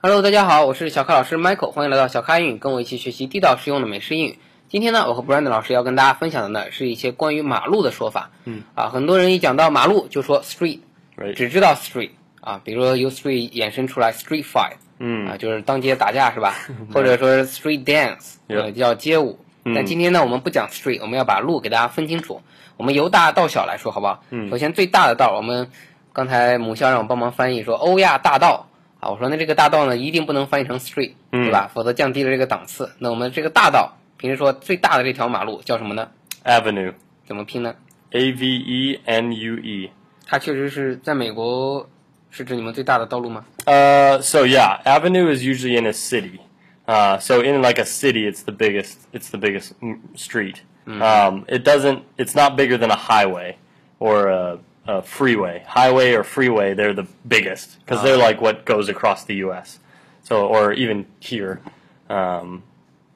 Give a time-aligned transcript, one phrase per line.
[0.00, 4.38] Hello，大家好，我是小咖老师 Michael，欢迎来到小咖英语，跟我一起学习地道实用的美式英语。
[4.68, 8.30] 今天呢，我和 Brandon 老师要跟大家分享的呢是一些关于马路的说法。
[8.44, 11.34] 嗯，啊，很多人一讲到马路就说 street，Right.
[11.34, 16.54] 只知道 street 啊，比如说由 street 衍生出来 street fight，嗯啊，就是当街打架是吧？
[16.94, 19.40] 或者说 street dance，Yeah 呃，叫街舞。
[19.64, 22.40] 但今天呢，我们不讲 street，我们要把路给大家分清楚。
[22.76, 24.22] 我们由大到小来说，好不好？
[24.30, 25.72] 嗯首先最大的道，我们
[26.12, 28.67] 刚才母校让我帮忙翻译说欧亚大道
[29.08, 31.70] 啊，我说那这个大道呢一定不能翻译成 street，对吧？
[31.72, 32.90] 否则降低了这个档次。
[32.98, 36.10] 那我们这个大道，平时说最大的这条马路叫什么呢
[36.44, 36.92] ？Avenue.
[37.26, 37.74] 怎么拼呢
[38.10, 39.90] ？A V E N U E.
[40.26, 41.88] 它确实是在美国
[42.30, 46.40] 是指你们最大的道路吗？Uh, so yeah, avenue is usually in a city.
[46.86, 48.98] Uh, so in like a city, it's the biggest.
[49.12, 50.56] It's the biggest mm, street.
[50.86, 52.02] Um, it doesn't.
[52.18, 53.56] It's not bigger than a highway
[53.98, 55.63] or a, a freeway.
[55.67, 59.79] Highway or freeway, they're the biggest because they're like what goes across the U.S.
[60.23, 61.61] So or even here.
[62.09, 62.63] Um,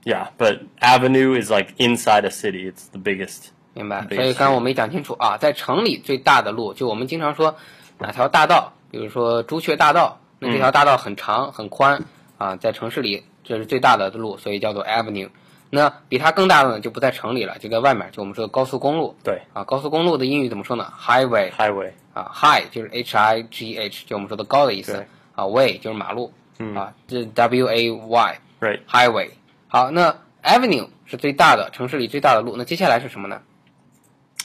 [0.03, 2.67] yeah, but avenue is like inside a city.
[2.67, 3.51] It's the biggest.
[3.73, 4.05] 明白。
[4.05, 7.57] 对所以刚刚我没讲清楚啊，在城里最大的路，就我们经常说
[7.99, 12.05] 哪条大道，比如说朱雀大道，那这条大道很长很宽
[12.37, 15.29] 啊，在城市里这是最大的路，所以叫做 avenue。
[15.74, 19.16] 那比它更大的呢，就不在城里了，就在外面，就我们说的高速公路。
[19.24, 21.92] 对啊，高速公路的英语怎么说呢？highway Highway.
[22.12, 26.30] 啊，high 就是 h i g h，就我们说的高的意思对啊，way 就是马路
[26.76, 28.80] 啊，这 w a y Right.
[28.86, 29.30] highway。
[29.68, 33.40] 好，那 avenue 是最大的城市里最大的路，那接下来是什么呢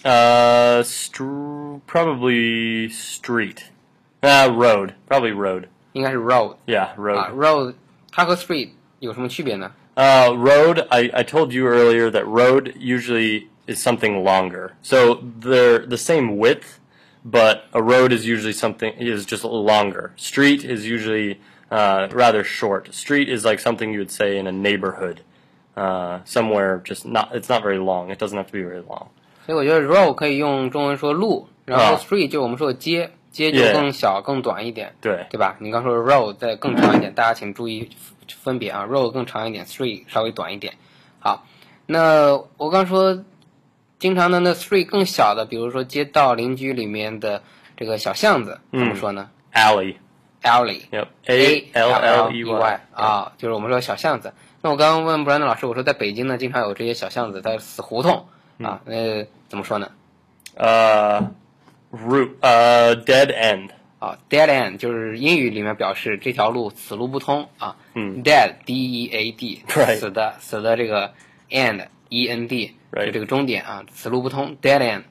[0.03, 3.57] ？Uh, str- probably street.
[4.21, 4.93] Uh, road.
[5.09, 5.65] Probably road.
[5.91, 7.17] 应该是 road Yeah, road.
[7.17, 7.73] 啊，road
[8.11, 9.73] 它和 street 有什么区别呢？
[9.96, 10.86] Uh, road.
[10.90, 14.72] I, I told you earlier that road usually is something longer.
[14.80, 16.80] So they're the same width,
[17.24, 20.12] but a road is usually something is just a little longer.
[20.16, 22.94] Street is usually uh, rather short.
[22.94, 25.20] Street is like something you would say in a neighborhood,
[25.76, 27.34] uh, somewhere just not.
[27.34, 28.10] It's not very long.
[28.10, 29.10] It doesn't have to be very long.
[29.44, 35.55] 所以我觉得 road 可以用中文说路，然后啊 street 就我们说的街， 街就更小更短一点，对对吧？
[35.59, 37.89] 你刚说 road 再更长一点，大家请注意
[38.27, 40.73] 分别啊，road 更长一点，street 稍微短一点。
[41.19, 41.45] 好，
[41.85, 43.23] 那我刚说
[43.99, 47.43] 经常的那 street 更小的，比如说街道邻居里面的
[47.77, 50.89] 这个小巷子，怎么说呢 Alley.？alley。
[50.91, 51.07] Yep.
[51.25, 52.81] A A L L E Y.
[52.93, 54.33] 啊，就是我们说小巷子。
[54.63, 58.25] 那我刚刚问布兰德老师，我说在北京呢，经常有这些小巷子，在死胡同
[58.59, 59.91] 啊，那，怎么说呢
[60.57, 61.27] ？Uh,
[61.91, 67.75] roop 呃，dead end 啊，dead end 就是英语里面表示这条路此路不通啊。
[67.95, 69.63] 嗯，dead d e a d
[69.95, 71.13] 死的死的这个
[71.49, 75.03] end e n d 就这个终点啊，此路不通 dead end。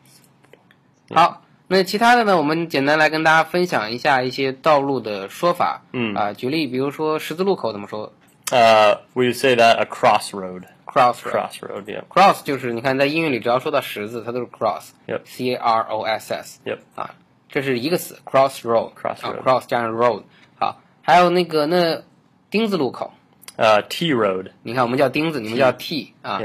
[1.15, 5.83] 好，那其他的呢，我们简单来跟大家分享一下一些道路的说法。
[5.93, 8.13] 嗯啊，举例，比如说十字路口怎么说？
[8.53, 10.63] 呃，we say that a cross road。
[10.97, 17.15] cross cross road cross 就是你看在英语里只要说到十字它都是 cross cross cross cross road 啊
[17.51, 20.23] 这是一个词 cross road cross 加上 road
[20.59, 22.03] 好还有那个那
[22.51, 23.13] 丁字路口
[23.57, 26.41] 呃 troad 你看我们叫丁字你们叫 t 啊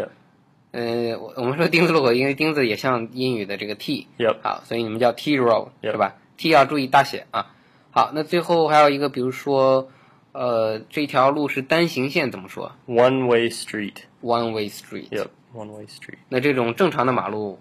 [0.71, 4.07] 呃我们说丁字路口因为丁字也像英语的这个 t
[4.43, 7.53] 好所以你们叫 troad 是吧？T 要注意大写啊。
[7.91, 9.89] 好那最后还有一个比如说
[10.33, 15.09] 呃，这条路是单行线，怎么说 One way street.？one way street。
[15.09, 15.27] Yep.
[15.53, 16.19] One way street.
[16.29, 17.59] 那这种正常的马路，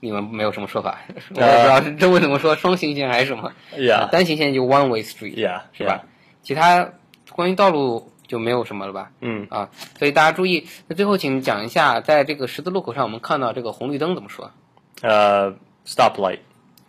[0.00, 1.00] 你们没有什么说法？
[1.34, 3.52] 我也不知道是这为什么说双行线还是什么。
[3.76, 4.08] Yeah.
[4.10, 5.62] 单行线就 one way street，Yeah.
[5.72, 6.04] 是吧？
[6.42, 6.92] 其他
[7.32, 9.10] 关于道路就没有什么了吧？
[9.20, 10.68] 嗯啊，所以大家注意。
[10.86, 14.52] 那最后请讲一下，在这个十字路口上，我们看到这个红绿灯怎么说
[15.02, 15.54] Uh,
[15.84, 16.38] stoplight.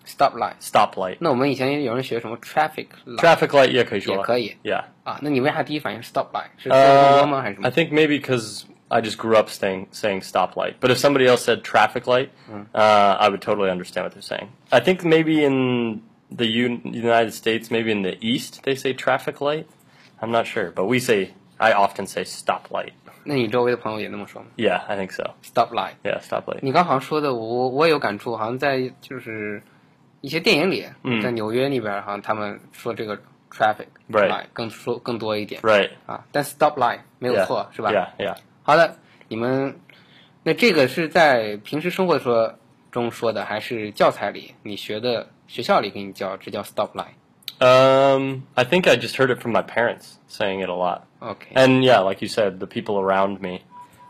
[0.05, 0.55] ？stop light。
[0.61, 1.17] Stoplight.
[1.21, 3.71] 那我们以前有人学什么 traffic light Traffic light.
[3.71, 4.17] Yeah, 可以说。
[4.17, 4.85] 也可以 Yeah.
[5.05, 5.19] 啊？
[5.23, 6.49] 那你为啥第一反应是 stop light？
[6.59, 7.43] 是说更多吗？
[7.43, 7.71] 还是什 I 么？
[7.71, 10.75] think maybe because I just grew up saying saying stoplight.
[10.81, 12.31] But if somebody else said traffic light,
[12.75, 14.49] uh, I would totally understand what they're saying.
[14.71, 16.03] I think maybe in
[16.35, 19.67] the Un- United States, maybe in the East, they say traffic light.
[20.21, 22.93] I'm not sure, but we say I often say stoplight.
[23.23, 25.35] 那你周围的朋友也那么说吗 Yeah, I think so.
[25.45, 25.93] ？stop light。
[26.03, 26.59] Yeah, stoplight.
[26.63, 29.63] 你刚好像说的，我我也有感触，好像在就是
[30.25, 33.17] 一些电影里，嗯在纽约那边，好像他们说这个
[33.51, 35.91] traffic Right light 更说更多一点 Right.
[36.07, 37.47] 啊，但 stop light 没有 Yeah.
[37.47, 37.91] 错，是吧？
[37.91, 38.37] Yeah, yeah.
[38.63, 38.97] 好的，
[39.29, 39.79] 你们
[40.43, 42.55] 那这个是在平时生活说
[42.91, 47.15] 中说的，还是教材里你学的学校里给你教，这叫 stop light？
[47.63, 51.03] Um, I think I just heard it from my parents saying it a lot.
[51.19, 53.61] OK， And yeah, like you said, the people around me.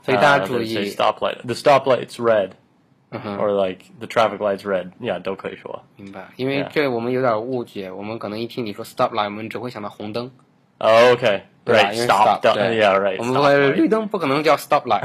[0.03, 1.45] 所以大 uh, 家注 they say 意， stoplight.
[1.45, 2.53] The stoplight's red,
[3.12, 4.92] ，or like the traffic light's red.
[5.02, 5.84] Yeah, 都可以说。
[5.98, 10.32] 明白，因为这我们有点误解，我们可能一听你说 stop light，我们只会想到红灯
[10.78, 11.42] Oh, okay.
[11.64, 15.04] 对因为 stop, 对 yeah, right, 我们 stop 说绿灯不可能叫 stop light，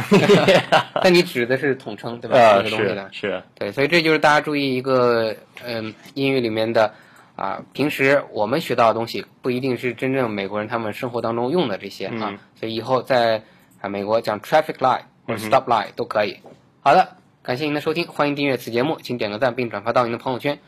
[1.02, 2.36] 但你指的是统称，对吧？
[2.38, 3.08] 啊，这个东西的。
[3.12, 6.92] 是是，对，所以这就是大家注意一个，嗯，英语里面的
[7.36, 13.42] 啊，平时我们学到的东西不一定是真正美国人他们生活当中用的这些啊，嗯所以以后在
[13.80, 16.36] 啊美国讲 traffic light 或者嗯哼 stop light 都可以。
[16.82, 17.08] 好的，
[17.42, 20.60] 感谢您的收听，欢迎订阅此节目，请点个赞并转发到您的朋友圈，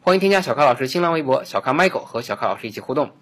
[0.00, 3.12] 欢迎添加小咖老师新浪微博小咖 Michael 和小咖老师一起互动。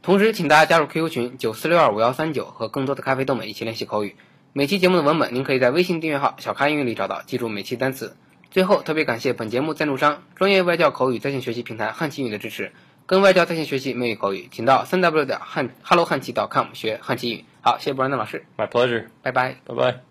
[0.00, 4.14] 同时，请大家加入 QQ 群九四六二五幺三九，和更多的咖啡豆们一起练习口语。
[4.52, 8.16] 每期节目的文本，您可以在微信订阅号“小咖英语”里找到，记住每期单词。
[8.50, 12.72] 最后，特别感谢本节目赞助商专业外教口语在线学习平台汉奇语的支持。
[13.06, 17.44] 跟外教在线学习美语口语，请到三 w 点汉 hello 汉奇 .com 学汉奇语。
[17.60, 19.06] 好，谢谢布兰登老师，My pleasure.
[19.22, 19.56] 拜拜。
[19.66, 20.09] Bye bye.